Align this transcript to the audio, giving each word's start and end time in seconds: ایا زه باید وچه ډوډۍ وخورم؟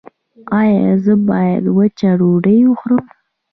ایا 0.59 0.91
زه 1.03 1.13
باید 1.27 1.63
وچه 1.77 2.09
ډوډۍ 2.19 2.59
وخورم؟ 2.65 3.05